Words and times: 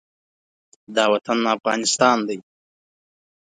دا 0.95 1.03
وطن 1.13 1.39
افغانستان 1.57 2.17
دی. 2.27 2.37